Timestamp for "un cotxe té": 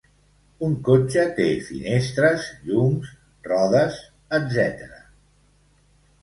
0.67-1.45